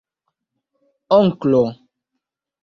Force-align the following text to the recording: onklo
onklo 1.17 1.61